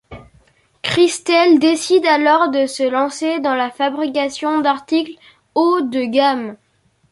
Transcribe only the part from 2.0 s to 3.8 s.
alors de se lancer dans la